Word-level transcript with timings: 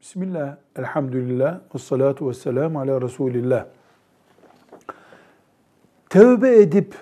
Bismillah, 0.00 0.56
elhamdülillah, 0.76 1.60
ve 1.74 1.78
salatu 1.78 2.28
ve 2.28 2.34
selamu 2.34 2.80
ala 2.80 3.02
Resulillah. 3.02 3.66
Tövbe 6.10 6.56
edip 6.56 6.94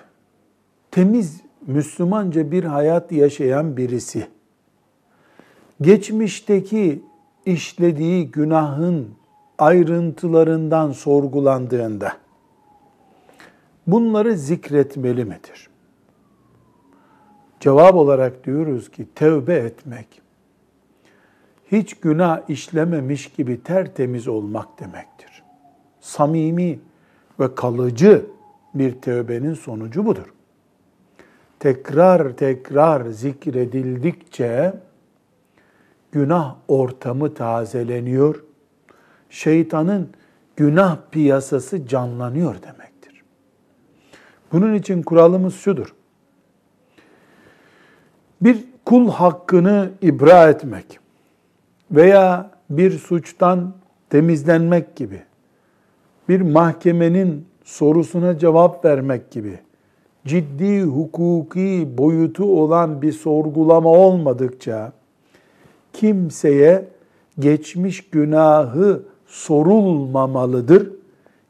temiz 0.91 1.41
Müslümanca 1.67 2.51
bir 2.51 2.63
hayat 2.63 3.11
yaşayan 3.11 3.77
birisi, 3.77 4.27
geçmişteki 5.81 7.03
işlediği 7.45 8.31
günahın 8.31 9.09
ayrıntılarından 9.57 10.91
sorgulandığında 10.91 12.13
bunları 13.87 14.37
zikretmeli 14.37 15.25
midir? 15.25 15.69
Cevap 17.59 17.95
olarak 17.95 18.45
diyoruz 18.45 18.91
ki 18.91 19.07
tövbe 19.15 19.55
etmek 19.55 20.26
hiç 21.71 21.93
günah 21.93 22.49
işlememiş 22.49 23.31
gibi 23.31 23.63
tertemiz 23.63 24.27
olmak 24.27 24.79
demektir. 24.79 25.43
Samimi 26.01 26.79
ve 27.39 27.55
kalıcı 27.55 28.25
bir 28.73 29.01
tövbenin 29.01 29.53
sonucu 29.53 30.05
budur. 30.05 30.33
Tekrar 31.59 32.37
tekrar 32.37 33.05
zikredildikçe 33.05 34.73
günah 36.11 36.55
ortamı 36.67 37.33
tazeleniyor. 37.33 38.43
Şeytanın 39.29 40.09
günah 40.55 40.97
piyasası 41.11 41.87
canlanıyor 41.87 42.55
demektir. 42.61 43.23
Bunun 44.51 44.73
için 44.73 45.03
kuralımız 45.03 45.55
şudur. 45.55 45.95
Bir 48.41 48.65
kul 48.85 49.09
hakkını 49.09 49.91
ibra 50.01 50.49
etmek 50.49 50.99
veya 51.91 52.51
bir 52.69 52.91
suçtan 52.91 53.73
temizlenmek 54.09 54.95
gibi, 54.95 55.21
bir 56.29 56.41
mahkemenin 56.41 57.45
sorusuna 57.63 58.37
cevap 58.37 58.85
vermek 58.85 59.31
gibi 59.31 59.59
ciddi 60.25 60.81
hukuki 60.81 61.89
boyutu 61.97 62.61
olan 62.61 63.01
bir 63.01 63.11
sorgulama 63.11 63.89
olmadıkça 63.89 64.93
kimseye 65.93 66.85
geçmiş 67.39 68.09
günahı 68.09 69.03
sorulmamalıdır. 69.27 70.91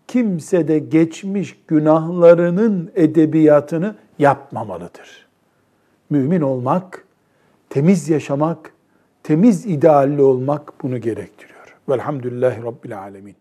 Kimse 0.07 0.67
de 0.67 0.79
geçmiş 0.79 1.59
günahlarının 1.67 2.91
edebiyatını 2.95 3.95
yapmamalıdır. 4.19 5.27
Mümin 6.09 6.41
olmak, 6.41 7.05
temiz 7.69 8.09
yaşamak, 8.09 8.73
temiz 9.27 9.65
idealli 9.65 10.21
olmak 10.21 10.73
bunu 10.83 10.97
gerektiriyor. 10.97 11.75
Velhamdülillahi 11.89 12.63
Rabbil 12.63 12.99
Alemin. 12.99 13.35